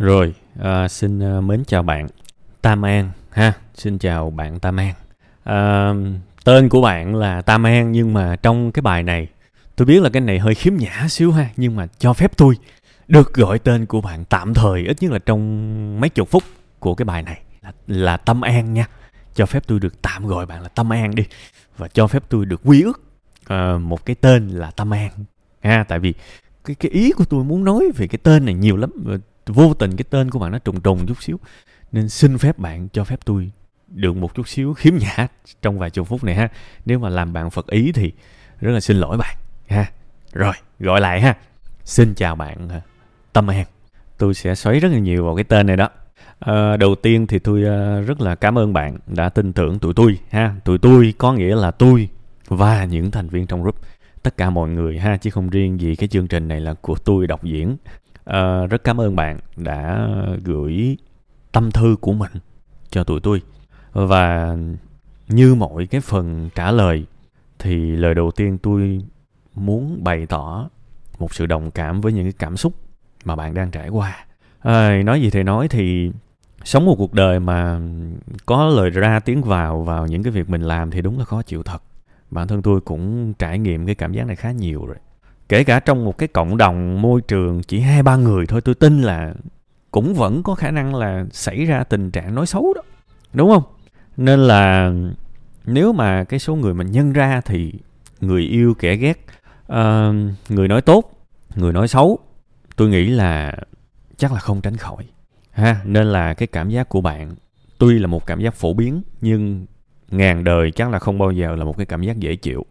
[0.00, 2.08] Rồi, à, xin à, mến chào bạn
[2.62, 3.52] Tam An ha.
[3.74, 4.94] Xin chào bạn Tam An.
[5.44, 5.92] À,
[6.44, 9.28] tên của bạn là Tam An nhưng mà trong cái bài này
[9.76, 12.54] tôi biết là cái này hơi khiếm nhã xíu ha nhưng mà cho phép tôi
[13.08, 16.42] được gọi tên của bạn tạm thời ít nhất là trong mấy chục phút
[16.78, 18.86] của cái bài này là, là Tâm An nha.
[19.34, 21.24] Cho phép tôi được tạm gọi bạn là Tâm An đi
[21.76, 23.02] và cho phép tôi được quy ước
[23.46, 25.10] à, một cái tên là Tâm An
[25.60, 26.14] ha tại vì
[26.64, 28.90] cái cái ý của tôi muốn nói về cái tên này nhiều lắm
[29.52, 31.38] vô tình cái tên của bạn nó trùng trùng chút xíu.
[31.92, 33.50] Nên xin phép bạn cho phép tôi
[33.88, 35.28] được một chút xíu khiếm nhã
[35.62, 36.48] trong vài chục phút này ha.
[36.86, 38.12] Nếu mà làm bạn phật ý thì
[38.60, 39.36] rất là xin lỗi bạn
[39.68, 39.86] ha.
[40.32, 41.36] Rồi gọi lại ha.
[41.84, 42.80] Xin chào bạn à,
[43.32, 43.64] tâm an.
[44.18, 45.88] Tôi sẽ xoáy rất là nhiều vào cái tên này đó.
[46.38, 49.94] À, đầu tiên thì tôi à, rất là cảm ơn bạn đã tin tưởng tụi
[49.94, 50.54] tôi ha.
[50.64, 52.08] Tụi tôi có nghĩa là tôi
[52.48, 53.76] và những thành viên trong group.
[54.22, 56.94] Tất cả mọi người ha chứ không riêng gì cái chương trình này là của
[57.04, 57.76] tôi đọc diễn
[58.30, 60.08] à, rất cảm ơn bạn đã
[60.44, 60.96] gửi
[61.52, 62.32] tâm thư của mình
[62.90, 63.42] cho tụi tôi.
[63.92, 64.56] Và
[65.28, 67.06] như mọi cái phần trả lời
[67.58, 69.00] thì lời đầu tiên tôi
[69.54, 70.68] muốn bày tỏ
[71.18, 72.74] một sự đồng cảm với những cái cảm xúc
[73.24, 74.24] mà bạn đang trải qua.
[74.60, 76.10] À, nói gì thì nói thì
[76.64, 77.80] sống một cuộc đời mà
[78.46, 81.42] có lời ra tiếng vào vào những cái việc mình làm thì đúng là khó
[81.42, 81.82] chịu thật.
[82.30, 84.96] Bản thân tôi cũng trải nghiệm cái cảm giác này khá nhiều rồi
[85.50, 88.74] kể cả trong một cái cộng đồng môi trường chỉ hai ba người thôi tôi
[88.74, 89.34] tin là
[89.90, 92.82] cũng vẫn có khả năng là xảy ra tình trạng nói xấu đó.
[93.32, 93.62] Đúng không?
[94.16, 94.92] Nên là
[95.66, 97.72] nếu mà cái số người mình nhân ra thì
[98.20, 99.26] người yêu kẻ ghét
[99.72, 100.14] uh,
[100.48, 101.12] người nói tốt
[101.56, 102.18] người nói xấu
[102.76, 103.56] tôi nghĩ là
[104.16, 105.04] chắc là không tránh khỏi.
[105.50, 107.34] Ha nên là cái cảm giác của bạn
[107.78, 109.66] tuy là một cảm giác phổ biến nhưng
[110.10, 112.66] ngàn đời chắc là không bao giờ là một cái cảm giác dễ chịu.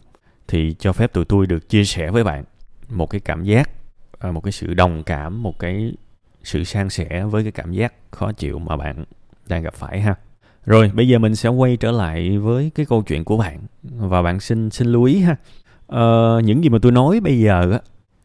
[0.48, 2.44] Thì cho phép tụi tôi được chia sẻ với bạn
[2.90, 3.70] một cái cảm giác
[4.20, 5.94] à, một cái sự đồng cảm một cái
[6.44, 9.06] sự san sẻ với cái cảm giác khó chịu mà bạn
[9.48, 10.16] đang gặp phải ha.
[10.66, 14.22] Rồi bây giờ mình sẽ quay trở lại với cái câu chuyện của bạn và
[14.22, 15.36] bạn xin xin lưu ý ha.
[15.88, 17.80] Ờ, những gì mà tôi nói bây giờ á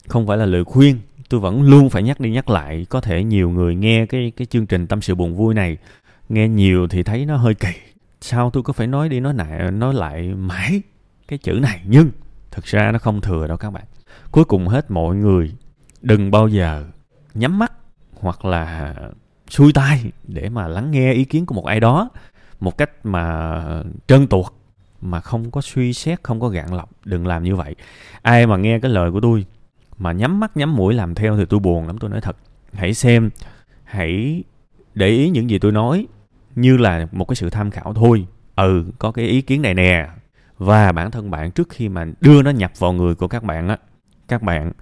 [0.08, 0.98] không phải là lời khuyên
[1.28, 2.86] tôi vẫn luôn phải nhắc đi nhắc lại.
[2.88, 5.76] Có thể nhiều người nghe cái cái chương trình tâm sự buồn vui này
[6.28, 7.72] nghe nhiều thì thấy nó hơi kỳ.
[8.20, 10.82] Sao tôi có phải nói đi nói lại nói lại mãi
[11.28, 11.80] cái chữ này?
[11.86, 12.10] Nhưng
[12.54, 13.84] thực ra nó không thừa đâu các bạn.
[14.30, 15.52] Cuối cùng hết mọi người
[16.02, 16.84] đừng bao giờ
[17.34, 17.72] nhắm mắt
[18.20, 18.94] hoặc là
[19.50, 22.10] xuôi tai để mà lắng nghe ý kiến của một ai đó
[22.60, 23.62] một cách mà
[24.06, 24.46] trơn tuột,
[25.00, 26.90] mà không có suy xét, không có gạn lọc.
[27.04, 27.74] Đừng làm như vậy.
[28.22, 29.46] Ai mà nghe cái lời của tôi
[29.98, 32.36] mà nhắm mắt, nhắm mũi làm theo thì tôi buồn lắm, tôi nói thật.
[32.72, 33.30] Hãy xem,
[33.84, 34.42] hãy
[34.94, 36.06] để ý những gì tôi nói
[36.54, 38.26] như là một cái sự tham khảo thôi.
[38.56, 40.08] Ừ có cái ý kiến này nè
[40.58, 43.68] và bản thân bạn trước khi mà đưa nó nhập vào người của các bạn
[43.68, 43.78] á,
[44.28, 44.72] các bạn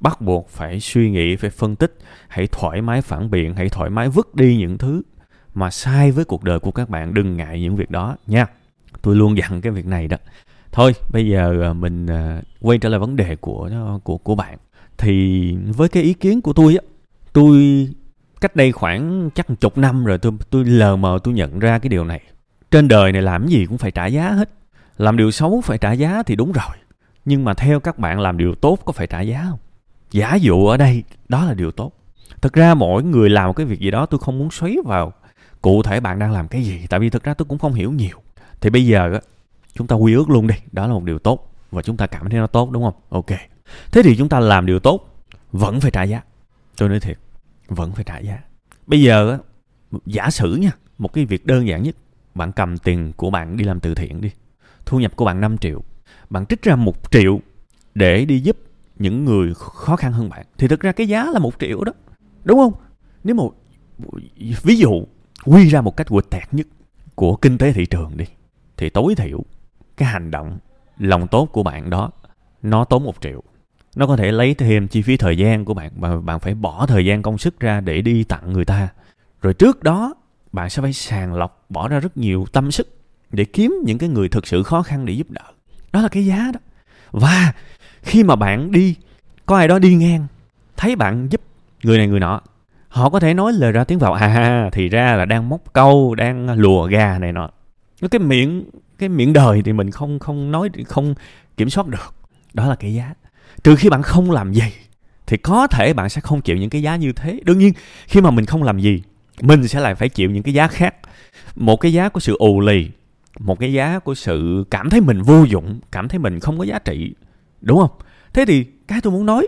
[0.00, 1.98] bắt buộc phải suy nghĩ, phải phân tích,
[2.28, 5.02] hãy thoải mái phản biện, hãy thoải mái vứt đi những thứ
[5.54, 8.46] mà sai với cuộc đời của các bạn, đừng ngại những việc đó nha.
[9.02, 10.16] Tôi luôn dặn cái việc này đó.
[10.72, 14.34] Thôi, bây giờ à, mình à, quay trở lại vấn đề của à, của của
[14.34, 14.58] bạn.
[14.98, 16.82] Thì với cái ý kiến của tôi á,
[17.32, 17.88] tôi
[18.40, 21.88] cách đây khoảng chắc chục năm rồi, tôi tôi lờ mờ tôi nhận ra cái
[21.88, 22.20] điều này.
[22.70, 24.50] Trên đời này làm gì cũng phải trả giá hết
[25.00, 26.76] làm điều xấu phải trả giá thì đúng rồi.
[27.24, 29.58] Nhưng mà theo các bạn làm điều tốt có phải trả giá không?
[30.10, 31.92] Giả dụ ở đây, đó là điều tốt.
[32.40, 35.12] Thực ra mỗi người làm cái việc gì đó tôi không muốn xoáy vào
[35.62, 37.92] cụ thể bạn đang làm cái gì, tại vì thực ra tôi cũng không hiểu
[37.92, 38.22] nhiều.
[38.60, 39.20] Thì bây giờ
[39.74, 42.30] chúng ta quy ước luôn đi, đó là một điều tốt và chúng ta cảm
[42.30, 42.94] thấy nó tốt, đúng không?
[43.08, 43.38] Ok.
[43.92, 46.22] Thế thì chúng ta làm điều tốt, vẫn phải trả giá.
[46.76, 47.18] Tôi nói thiệt,
[47.68, 48.38] vẫn phải trả giá.
[48.86, 49.38] Bây giờ
[50.06, 51.96] giả sử nha, một cái việc đơn giản nhất,
[52.34, 54.30] bạn cầm tiền của bạn đi làm từ thiện đi
[54.90, 55.82] thu nhập của bạn 5 triệu.
[56.30, 57.40] Bạn trích ra một triệu
[57.94, 58.56] để đi giúp
[58.98, 60.46] những người khó khăn hơn bạn.
[60.58, 61.92] Thì thực ra cái giá là một triệu đó,
[62.44, 62.72] đúng không?
[63.24, 63.42] Nếu mà
[64.62, 65.06] ví dụ
[65.44, 66.66] quy ra một cách quệt tẹt nhất
[67.14, 68.24] của kinh tế thị trường đi,
[68.76, 69.44] thì tối thiểu
[69.96, 70.58] cái hành động,
[70.98, 72.10] lòng tốt của bạn đó,
[72.62, 73.42] nó tốn một triệu.
[73.96, 76.86] Nó có thể lấy thêm chi phí thời gian của bạn mà bạn phải bỏ
[76.86, 78.88] thời gian công sức ra để đi tặng người ta.
[79.42, 80.14] Rồi trước đó,
[80.52, 82.99] bạn sẽ phải sàng lọc, bỏ ra rất nhiều tâm sức
[83.32, 85.42] để kiếm những cái người thực sự khó khăn để giúp đỡ.
[85.92, 86.60] Đó là cái giá đó.
[87.10, 87.52] Và
[88.02, 88.94] khi mà bạn đi,
[89.46, 90.26] có ai đó đi ngang,
[90.76, 91.40] thấy bạn giúp
[91.82, 92.40] người này người nọ,
[92.88, 96.14] họ có thể nói lời ra tiếng vào à thì ra là đang móc câu,
[96.14, 97.50] đang lùa gà này nọ.
[98.10, 98.64] Cái miệng
[98.98, 101.14] cái miệng đời thì mình không không nói, không
[101.56, 102.14] kiểm soát được.
[102.54, 103.14] Đó là cái giá.
[103.64, 104.72] Trừ khi bạn không làm gì
[105.26, 107.40] thì có thể bạn sẽ không chịu những cái giá như thế.
[107.44, 107.72] Đương nhiên,
[108.06, 109.02] khi mà mình không làm gì,
[109.40, 110.94] mình sẽ lại phải chịu những cái giá khác.
[111.56, 112.90] Một cái giá của sự ù lì
[113.40, 116.64] một cái giá của sự cảm thấy mình vô dụng, cảm thấy mình không có
[116.64, 117.14] giá trị,
[117.60, 117.90] đúng không?
[118.32, 119.46] Thế thì cái tôi muốn nói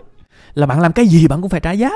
[0.53, 1.89] là bạn làm cái gì bạn cũng phải trả giá.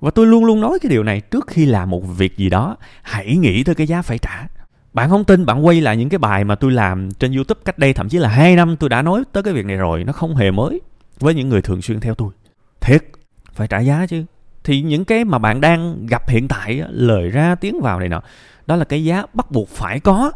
[0.00, 2.76] Và tôi luôn luôn nói cái điều này trước khi làm một việc gì đó,
[3.02, 4.46] hãy nghĩ tới cái giá phải trả.
[4.92, 7.78] Bạn không tin, bạn quay lại những cái bài mà tôi làm trên youtube cách
[7.78, 10.12] đây thậm chí là hai năm tôi đã nói tới cái việc này rồi, nó
[10.12, 10.80] không hề mới
[11.20, 12.32] với những người thường xuyên theo tôi.
[12.80, 13.04] Thiệt,
[13.52, 14.24] phải trả giá chứ.
[14.64, 18.20] Thì những cái mà bạn đang gặp hiện tại lời ra tiếng vào này nọ,
[18.66, 20.32] đó là cái giá bắt buộc phải có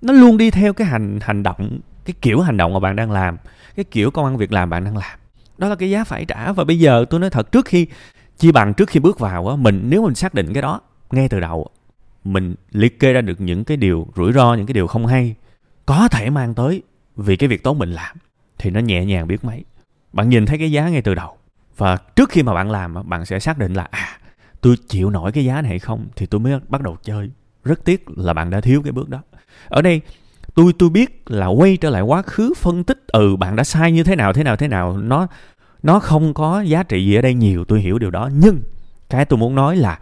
[0.00, 3.10] nó luôn đi theo cái hành hành động, cái kiểu hành động mà bạn đang
[3.10, 3.36] làm,
[3.76, 5.18] cái kiểu công ăn việc làm bạn đang làm.
[5.58, 6.52] Đó là cái giá phải trả.
[6.52, 7.86] Và bây giờ tôi nói thật, trước khi
[8.38, 10.80] chi bằng, trước khi bước vào á, mình, nếu mình xác định cái đó
[11.10, 11.68] ngay từ đầu
[12.24, 15.34] mình liệt kê ra được những cái điều rủi ro, những cái điều không hay,
[15.86, 16.82] có thể mang tới
[17.16, 18.16] vì cái việc tốt mình làm,
[18.58, 19.64] thì nó nhẹ nhàng biết mấy.
[20.12, 21.36] Bạn nhìn thấy cái giá ngay từ đầu.
[21.76, 24.18] Và trước khi mà bạn làm bạn sẽ xác định là à
[24.60, 27.30] tôi chịu nổi cái giá này hay không, thì tôi mới bắt đầu chơi.
[27.64, 29.22] Rất tiếc là bạn đã thiếu cái bước đó
[29.68, 30.00] ở đây,
[30.54, 33.92] tôi tôi biết là quay trở lại quá khứ phân tích ừ bạn đã sai
[33.92, 34.98] như thế nào thế nào thế nào.
[34.98, 35.26] Nó
[35.82, 38.30] nó không có giá trị gì ở đây nhiều, tôi hiểu điều đó.
[38.32, 38.60] Nhưng
[39.10, 39.98] cái tôi muốn nói là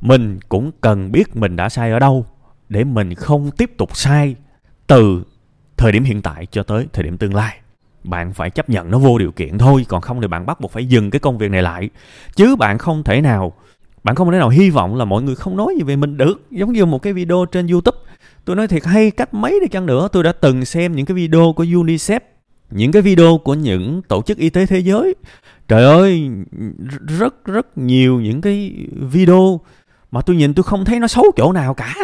[0.00, 2.26] mình cũng cần biết mình đã sai ở đâu
[2.68, 4.36] để mình không tiếp tục sai
[4.86, 5.22] từ
[5.76, 7.56] thời điểm hiện tại cho tới thời điểm tương lai.
[8.04, 10.72] Bạn phải chấp nhận nó vô điều kiện thôi, còn không thì bạn bắt buộc
[10.72, 11.90] phải dừng cái công việc này lại.
[12.36, 13.52] Chứ bạn không thể nào,
[14.04, 16.42] bạn không thể nào hy vọng là mọi người không nói gì về mình được.
[16.50, 17.98] Giống như một cái video trên youtube
[18.44, 21.14] tôi nói thiệt hay cách mấy đi chăng nữa, tôi đã từng xem những cái
[21.14, 22.20] video của unicef,
[22.70, 25.14] những cái video của những tổ chức y tế thế giới.
[25.68, 26.30] Trời ơi
[27.18, 29.60] rất rất nhiều những cái video
[30.10, 31.94] mà tôi nhìn tôi không thấy nó xấu chỗ nào cả.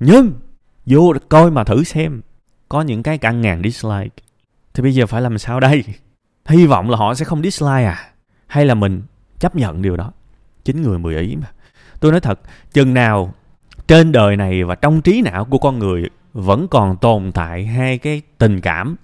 [0.00, 0.32] Nhưng,
[0.86, 2.20] vô coi mà thử xem,
[2.68, 4.16] có những cái cả ngàn dislike.
[4.74, 5.84] Thì bây giờ phải làm sao đây?
[6.46, 8.12] Hy vọng là họ sẽ không dislike à?
[8.46, 9.02] Hay là mình
[9.38, 10.12] chấp nhận điều đó?
[10.64, 11.50] Chính người mười ý mà.
[12.00, 12.40] Tôi nói thật,
[12.72, 13.34] chừng nào
[13.88, 16.02] trên đời này và trong trí não của con người
[16.32, 18.96] vẫn còn tồn tại hai cái tình cảm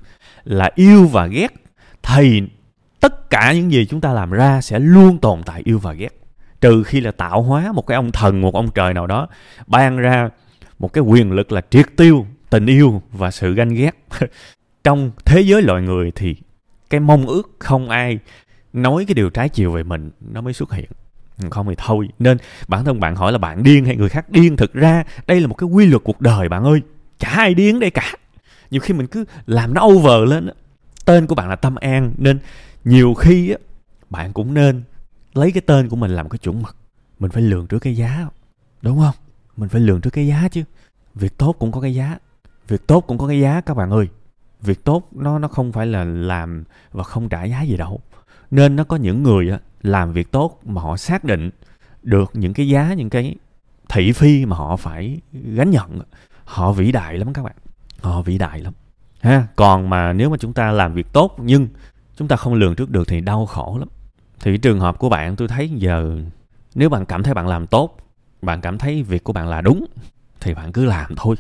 [0.45, 1.49] là yêu và ghét.
[2.03, 2.43] Thì
[3.01, 6.09] tất cả những gì chúng ta làm ra sẽ luôn tồn tại yêu và ghét.
[6.61, 9.29] Trừ khi là tạo hóa một cái ông thần, một ông trời nào đó,
[9.67, 10.31] ban ra
[10.79, 13.91] một cái quyền lực là triệt tiêu tình yêu và sự ganh ghét.
[14.85, 16.37] Trong thế giới loài người thì
[16.91, 18.19] cái mong ước không ai
[18.73, 20.91] nói cái điều trái chiều về mình nó mới xuất hiện.
[21.43, 22.09] Ừ, không thì thôi.
[22.19, 22.39] Nên
[22.69, 24.57] bản thân bạn hỏi là bạn điên hay người khác điên?
[24.57, 26.83] Thực ra đây là một cái quy luật cuộc đời bạn ơi.
[27.19, 28.13] Chả ai điên đây cả.
[28.71, 30.49] Nhiều khi mình cứ làm nó over lên
[31.05, 32.39] tên của bạn là tâm an, nên
[32.85, 33.59] nhiều khi á,
[34.11, 34.83] bạn cũng nên
[35.35, 36.77] lấy cái tên của mình làm cái chuẩn mực.
[37.19, 38.27] Mình phải lường trước cái giá,
[38.83, 39.15] đúng không?
[39.57, 40.65] Mình phải lường trước cái giá chứ.
[41.15, 42.19] Việc tốt cũng có cái giá.
[42.69, 44.09] Việc tốt cũng có cái giá các bạn ơi.
[44.61, 48.01] Việc tốt nó nó không phải là làm và không trả giá gì đâu.
[48.51, 51.51] Nên nó có những người á làm việc tốt mà họ xác định
[52.03, 53.35] được những cái giá, những cái
[53.89, 56.01] thị phi mà họ phải gánh nhận.
[56.45, 57.57] Họ vĩ đại lắm các bạn.
[58.01, 58.73] Họ vĩ đại lắm.
[59.21, 61.69] Ha, còn mà nếu mà chúng ta làm việc tốt nhưng
[62.17, 63.89] chúng ta không lường trước được thì đau khổ lắm.
[64.41, 66.19] Thì trường hợp của bạn, tôi thấy giờ
[66.75, 67.97] nếu bạn cảm thấy bạn làm tốt,
[68.43, 69.87] bạn cảm thấy việc của bạn là đúng,
[70.41, 71.37] thì bạn cứ làm thôi.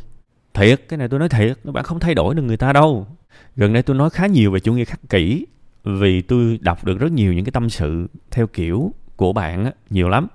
[0.54, 3.06] Thiệt, cái này tôi nói thiệt, bạn không thay đổi được người ta đâu.
[3.56, 5.46] Gần đây tôi nói khá nhiều về chủ nghĩa khắc kỷ
[5.84, 9.72] vì tôi đọc được rất nhiều những cái tâm sự theo kiểu của bạn á,
[9.90, 10.26] nhiều lắm.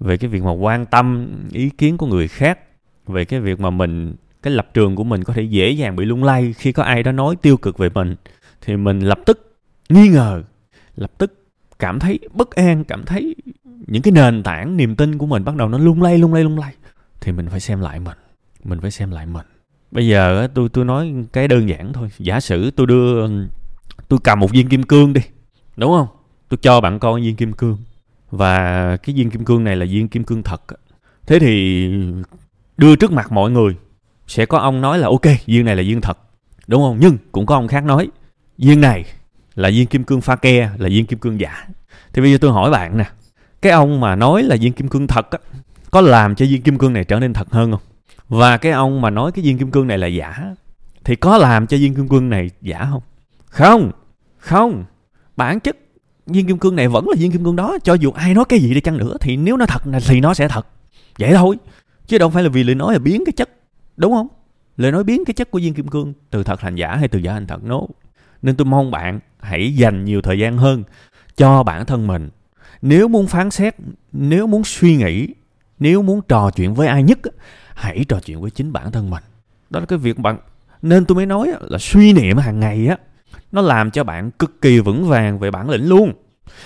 [0.00, 2.58] Về cái việc mà quan tâm ý kiến của người khác
[3.06, 6.04] về cái việc mà mình cái lập trường của mình có thể dễ dàng bị
[6.04, 8.16] lung lay khi có ai đó nói tiêu cực về mình
[8.60, 9.56] thì mình lập tức
[9.88, 10.42] nghi ngờ
[10.96, 11.46] lập tức
[11.78, 13.34] cảm thấy bất an cảm thấy
[13.86, 16.44] những cái nền tảng niềm tin của mình bắt đầu nó lung lay lung lay
[16.44, 16.74] lung lay.
[17.20, 18.16] Thì mình phải xem lại mình
[18.64, 19.46] mình phải xem lại mình.
[19.90, 22.08] Bây giờ tôi tôi nói cái đơn giản thôi.
[22.18, 23.28] Giả sử tôi đưa
[24.08, 25.20] tôi cầm một viên kim cương đi
[25.76, 26.06] đúng không
[26.48, 27.78] tôi cho bạn coi viên kim cương
[28.30, 30.62] và cái viên kim cương này là viên kim cương thật
[31.26, 31.88] thế thì
[32.76, 33.76] đưa trước mặt mọi người
[34.26, 36.18] sẽ có ông nói là ok viên này là viên thật
[36.66, 38.08] đúng không nhưng cũng có ông khác nói
[38.58, 39.04] viên này
[39.54, 41.66] là viên kim cương pha ke là viên kim cương giả
[42.12, 43.10] thì bây giờ tôi hỏi bạn nè
[43.62, 45.38] cái ông mà nói là viên kim cương thật á
[45.90, 47.80] có làm cho viên kim cương này trở nên thật hơn không
[48.28, 50.54] và cái ông mà nói cái viên kim cương này là giả
[51.04, 53.02] thì có làm cho viên kim cương này giả không
[53.56, 53.90] không
[54.38, 54.84] không
[55.36, 55.76] bản chất
[56.26, 58.58] viên kim cương này vẫn là viên kim cương đó, cho dù ai nói cái
[58.58, 60.66] gì đi chăng nữa thì nếu nó thật thì nó sẽ thật
[61.18, 61.56] vậy thôi,
[62.06, 63.50] chứ đâu phải là vì lời nói là biến cái chất,
[63.96, 64.28] đúng không
[64.76, 67.18] lời nói biến cái chất của viên kim cương từ thật thành giả hay từ
[67.18, 67.80] giả thành thật nó.
[67.80, 67.86] no.
[68.42, 70.84] nên tôi mong bạn hãy dành nhiều thời gian hơn
[71.36, 72.28] cho bản thân mình
[72.82, 73.74] nếu muốn phán xét,
[74.12, 75.28] nếu muốn suy nghĩ,
[75.78, 77.18] nếu muốn trò chuyện với ai nhất
[77.74, 79.22] hãy trò chuyện với chính bản thân mình
[79.70, 80.38] đó là cái việc bạn,
[80.82, 82.96] nên tôi mới nói là suy niệm hàng ngày á
[83.56, 86.12] nó làm cho bạn cực kỳ vững vàng về bản lĩnh luôn.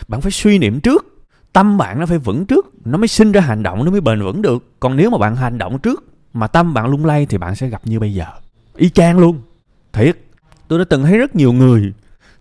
[0.08, 1.06] Bạn phải suy niệm trước.
[1.52, 2.66] Tâm bạn nó phải vững trước.
[2.84, 4.64] Nó mới sinh ra hành động, nó mới bền vững được.
[4.80, 7.68] Còn nếu mà bạn hành động trước mà tâm bạn lung lay thì bạn sẽ
[7.68, 8.26] gặp như bây giờ.
[8.76, 9.42] Y chang luôn.
[9.92, 10.16] Thiệt,
[10.68, 11.92] tôi đã từng thấy rất nhiều người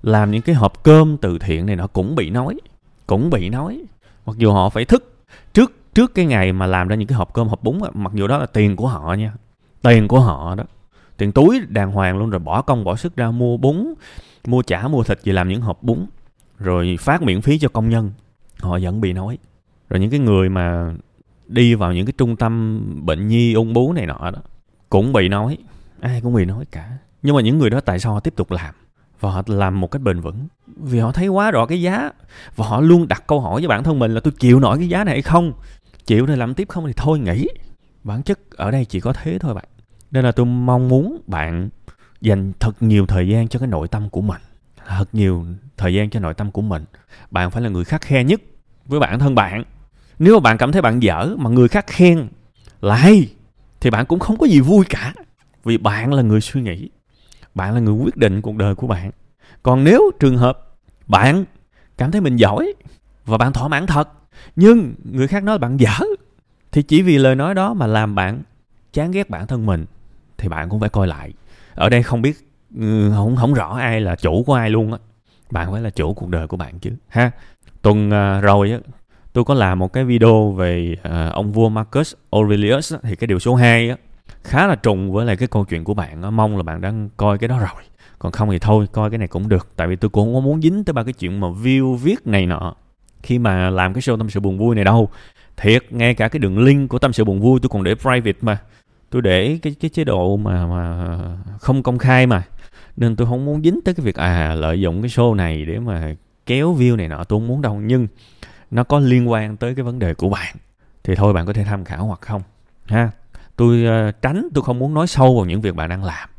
[0.03, 2.55] làm những cái hộp cơm từ thiện này nó cũng bị nói,
[3.07, 3.81] cũng bị nói.
[4.25, 5.13] Mặc dù họ phải thức
[5.53, 8.27] trước trước cái ngày mà làm ra những cái hộp cơm, hộp bún mặc dù
[8.27, 9.33] đó là tiền của họ nha,
[9.81, 10.63] tiền của họ đó.
[11.17, 13.93] Tiền túi đàng hoàng luôn rồi bỏ công, bỏ sức ra mua bún
[14.47, 16.05] mua chả, mua thịt về làm những hộp bún.
[16.59, 18.11] Rồi phát miễn phí cho công nhân.
[18.59, 19.37] Họ vẫn bị nói.
[19.89, 20.93] Rồi những cái người mà
[21.47, 24.41] đi vào những cái trung tâm bệnh nhi, ung bú này nọ đó,
[24.89, 25.57] cũng bị nói.
[25.99, 26.97] Ai cũng bị nói cả.
[27.21, 28.75] Nhưng mà những người đó tại sao họ tiếp tục làm?
[29.19, 30.47] Và họ làm một cách bền vững.
[30.67, 32.11] Vì họ thấy quá rõ cái giá.
[32.55, 34.89] Và họ luôn đặt câu hỏi với bản thân mình là tôi chịu nổi cái
[34.89, 35.53] giá này hay không?
[36.05, 37.47] Chịu thì làm tiếp, không thì thôi nghỉ.
[38.03, 39.65] Bản chất ở đây chỉ có thế thôi bạn.
[40.11, 41.69] Nên là tôi mong muốn bạn
[42.21, 44.41] dành thật nhiều thời gian cho cái nội tâm của mình.
[44.87, 45.45] Thật nhiều
[45.77, 46.85] thời gian cho nội tâm của mình.
[47.31, 48.41] Bạn phải là người khắc khe nhất
[48.85, 49.63] với bản thân bạn.
[50.19, 52.27] Nếu mà bạn cảm thấy bạn dở mà người khác khen
[52.81, 53.29] lại
[53.79, 55.13] thì bạn cũng không có gì vui cả.
[55.63, 56.89] Vì bạn là người suy nghĩ.
[57.55, 59.11] Bạn là người quyết định cuộc đời của bạn.
[59.63, 60.75] Còn nếu trường hợp
[61.07, 61.45] bạn
[61.97, 62.73] cảm thấy mình giỏi
[63.25, 64.09] và bạn thỏa mãn thật,
[64.55, 65.99] nhưng người khác nói bạn dở,
[66.71, 68.41] thì chỉ vì lời nói đó mà làm bạn
[68.93, 69.85] chán ghét bản thân mình,
[70.37, 71.33] thì bạn cũng phải coi lại
[71.79, 72.37] ở đây không biết
[72.79, 74.99] ừ, không không rõ ai là chủ của ai luôn á.
[75.51, 77.31] Bạn phải là chủ cuộc đời của bạn chứ, ha?
[77.81, 78.77] Tuần à, rồi á,
[79.33, 83.39] tôi có làm một cái video về à, ông vua Marcus Aurelius thì cái điều
[83.39, 83.95] số 2 á,
[84.43, 86.29] khá là trùng với lại cái câu chuyện của bạn á.
[86.29, 87.83] mong là bạn đang coi cái đó rồi.
[88.19, 89.67] Còn không thì thôi, coi cái này cũng được.
[89.75, 92.27] Tại vì tôi cũng không có muốn dính tới ba cái chuyện mà view, viết
[92.27, 92.75] này nọ.
[93.23, 95.09] Khi mà làm cái show tâm sự buồn vui này đâu,
[95.57, 98.37] thiệt, ngay cả cái đường link của tâm sự buồn vui tôi còn để private
[98.41, 98.57] mà
[99.09, 101.07] tôi để cái cái chế độ mà mà
[101.59, 102.43] không công khai mà.
[102.97, 105.79] Nên tôi không muốn dính tới cái việc à lợi dụng cái show này để
[105.79, 107.75] mà kéo view này nọ tôi không muốn đâu.
[107.75, 108.07] Nhưng
[108.71, 110.55] nó có liên quan tới cái vấn đề của bạn.
[111.03, 112.41] Thì thôi bạn có thể tham khảo hoặc không
[112.85, 113.11] ha?
[113.55, 116.29] Tôi uh, tránh tôi không muốn nói sâu vào những việc bạn đang làm.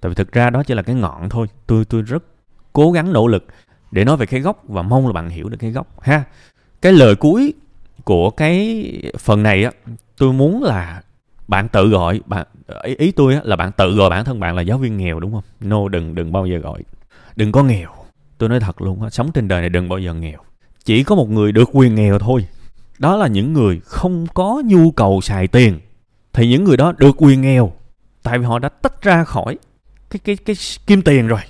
[0.00, 1.46] Tại vì thực ra đó chỉ là cái ngọn thôi.
[1.66, 2.24] Tôi tôi rất
[2.72, 3.46] cố gắng nỗ lực
[3.90, 6.24] để nói về cái gốc và mong là bạn hiểu được cái gốc ha?
[6.82, 7.54] Cái lời cuối
[8.04, 8.84] của cái
[9.18, 9.70] phần này á
[10.18, 11.02] tôi muốn là
[11.48, 12.46] bạn tự gọi bạn
[12.82, 15.20] ý, ý tôi á, là bạn tự gọi bản thân bạn là giáo viên nghèo
[15.20, 15.42] đúng không?
[15.60, 16.82] No đừng đừng bao giờ gọi.
[17.36, 17.90] Đừng có nghèo.
[18.38, 20.38] Tôi nói thật luôn á sống trên đời này đừng bao giờ nghèo.
[20.84, 22.46] Chỉ có một người được quyền nghèo thôi.
[22.98, 25.80] Đó là những người không có nhu cầu xài tiền.
[26.32, 27.72] Thì những người đó được quyền nghèo.
[28.22, 29.58] Tại vì họ đã tách ra khỏi
[30.10, 31.40] cái cái cái kim tiền rồi.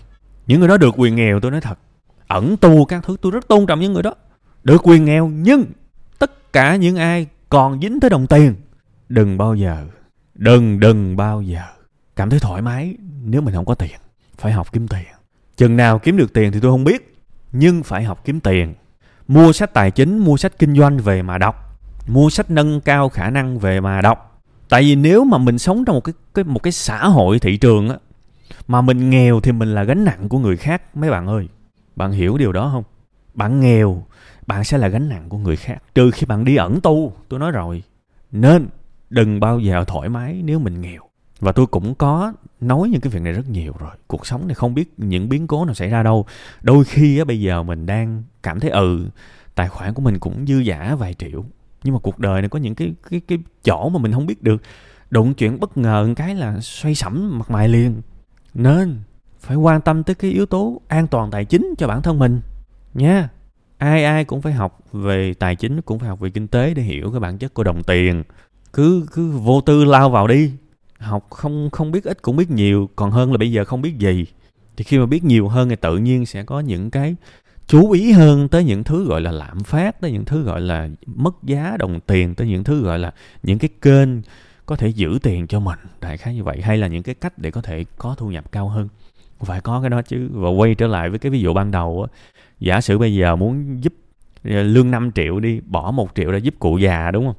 [0.47, 1.79] Những người đó được quyền nghèo tôi nói thật.
[2.29, 4.15] Ẩn tu các thứ tôi rất tôn trọng những người đó.
[4.65, 5.65] Được quyền nghèo nhưng
[6.19, 8.55] tất cả những ai còn dính tới đồng tiền
[9.09, 9.87] đừng bao giờ.
[10.35, 11.63] Đừng đừng bao giờ.
[12.17, 13.99] Cảm thấy thoải mái nếu mình không có tiền.
[14.39, 15.05] Phải học kiếm tiền.
[15.57, 17.15] Chừng nào kiếm được tiền thì tôi không biết
[17.53, 18.75] nhưng phải học kiếm tiền.
[19.29, 21.81] Mua sách tài chính mua sách kinh doanh về mà đọc.
[22.07, 24.43] Mua sách nâng cao khả năng về mà đọc.
[24.69, 27.57] Tại vì nếu mà mình sống trong một cái, cái một cái xã hội thị
[27.57, 27.97] trường á
[28.69, 31.49] mà mình nghèo thì mình là gánh nặng của người khác mấy bạn ơi.
[31.97, 32.85] Bạn hiểu điều đó không?
[33.35, 34.03] Bạn nghèo
[34.47, 35.83] bạn sẽ là gánh nặng của người khác.
[35.95, 37.83] Trừ khi bạn đi ẩn tu tôi nói rồi.
[38.33, 38.69] Nên
[39.11, 41.03] đừng bao giờ thoải mái nếu mình nghèo.
[41.41, 43.91] Và tôi cũng có nói những cái việc này rất nhiều rồi.
[44.07, 46.27] Cuộc sống này không biết những biến cố nào xảy ra đâu.
[46.63, 49.07] Đôi khi á, bây giờ mình đang cảm thấy ừ
[49.55, 51.45] tài khoản của mình cũng dư giả vài triệu,
[51.85, 54.43] nhưng mà cuộc đời này có những cái cái cái chỗ mà mình không biết
[54.43, 54.63] được.
[55.11, 58.03] Đụng chuyện bất ngờ một cái là xoay sẩm mặt mày liền.
[58.55, 58.97] Nên
[59.41, 62.41] phải quan tâm tới cái yếu tố an toàn tài chính cho bản thân mình
[62.95, 63.29] nha.
[63.79, 66.83] Ai ai cũng phải học về tài chính, cũng phải học về kinh tế để
[66.83, 68.23] hiểu cái bản chất của đồng tiền
[68.79, 70.53] cứ cứ vô tư lao vào đi.
[70.99, 73.99] Học không không biết ít cũng biết nhiều, còn hơn là bây giờ không biết
[73.99, 74.27] gì.
[74.77, 77.17] Thì khi mà biết nhiều hơn thì tự nhiên sẽ có những cái
[77.67, 80.89] chú ý hơn tới những thứ gọi là lạm phát, tới những thứ gọi là
[81.07, 84.09] mất giá đồng tiền, tới những thứ gọi là những cái kênh
[84.67, 85.79] có thể giữ tiền cho mình.
[86.01, 86.61] Đại khái như vậy.
[86.63, 88.89] Hay là những cái cách để có thể có thu nhập cao hơn.
[89.41, 90.29] Phải có cái đó chứ.
[90.33, 92.19] Và quay trở lại với cái ví dụ ban đầu á.
[92.61, 93.93] Giả sử bây giờ muốn giúp
[94.45, 97.37] ờ, lương 5 triệu đi, bỏ một triệu ra giúp cụ già, đúng không?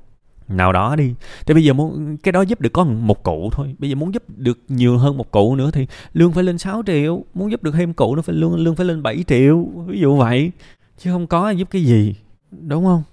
[0.49, 1.13] Nào đó đi.
[1.45, 3.75] Thì bây giờ muốn, cái đó giúp được có một cụ thôi.
[3.79, 6.83] Bây giờ muốn giúp được nhiều hơn một cụ nữa thì lương phải lên 6
[6.85, 7.23] triệu.
[7.33, 9.67] Muốn giúp được thêm cụ nó phải lương lương phải lên 7 triệu.
[9.85, 10.51] Ví dụ vậy.
[10.97, 12.15] Chứ không có giúp cái gì.
[12.51, 13.03] Đúng không?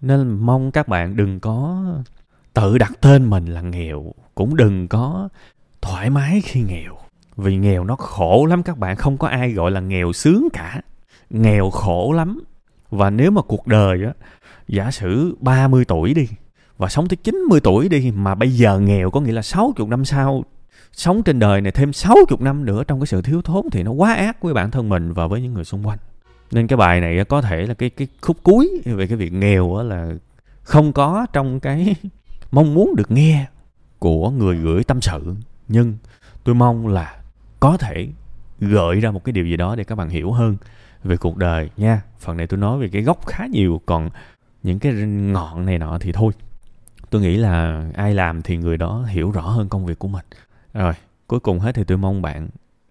[0.00, 1.84] Nên mong các bạn đừng có
[2.54, 4.12] tự đặt tên mình là nghèo.
[4.34, 5.28] Cũng đừng có
[5.82, 6.98] thoải mái khi nghèo.
[7.36, 8.96] Vì nghèo nó khổ lắm các bạn.
[8.96, 10.80] Không có ai gọi là nghèo sướng cả.
[11.30, 12.40] Nghèo khổ lắm.
[12.90, 14.12] Và nếu mà cuộc đời á,
[14.68, 16.28] giả sử 30 tuổi đi
[16.82, 20.04] và sống tới 90 tuổi đi, mà bây giờ nghèo có nghĩa là 60 năm
[20.04, 20.44] sau,
[20.92, 23.90] sống trên đời này thêm 60 năm nữa trong cái sự thiếu thốn thì nó
[23.90, 25.98] quá ác với bản thân mình và với những người xung quanh.
[26.50, 29.82] Nên cái bài này có thể là cái cái khúc cuối về cái việc nghèo
[29.82, 30.12] là
[30.62, 31.94] không có trong cái
[32.52, 33.46] mong muốn được nghe
[33.98, 35.34] của người gửi tâm sự.
[35.68, 35.96] Nhưng
[36.44, 37.16] tôi mong là
[37.60, 38.08] có thể
[38.60, 40.56] gợi ra một cái điều gì đó để các bạn hiểu hơn
[41.04, 42.02] về cuộc đời nha.
[42.18, 44.10] Phần này tôi nói về cái gốc khá nhiều, còn
[44.62, 44.92] những cái
[45.32, 46.32] ngọn này nọ thì thôi
[47.12, 50.24] tôi nghĩ là ai làm thì người đó hiểu rõ hơn công việc của mình.
[50.74, 50.92] Rồi,
[51.26, 52.48] cuối cùng hết thì tôi mong bạn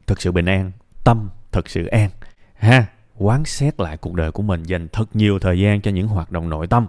[0.08, 0.72] thực sự bình an,
[1.04, 2.10] tâm thật sự an,
[2.56, 2.86] ha,
[3.18, 6.32] quán xét lại cuộc đời của mình, dành thật nhiều thời gian cho những hoạt
[6.32, 6.88] động nội tâm.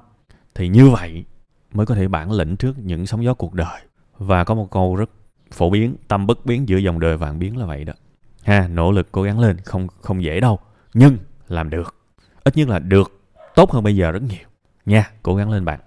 [0.55, 1.25] Thì như vậy
[1.73, 3.81] mới có thể bản lĩnh trước những sóng gió cuộc đời.
[4.19, 5.11] Và có một câu rất
[5.53, 7.93] phổ biến, tâm bất biến giữa dòng đời vạn biến là vậy đó.
[8.43, 10.59] Ha, nỗ lực cố gắng lên, không không dễ đâu,
[10.95, 11.17] nhưng
[11.49, 11.95] làm được.
[12.45, 13.21] Ít nhất là được,
[13.55, 14.49] tốt hơn bây giờ rất nhiều.
[14.87, 15.81] Nha, cố gắng lên bạn.